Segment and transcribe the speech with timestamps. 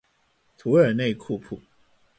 [0.57, 1.61] 图尔内库普。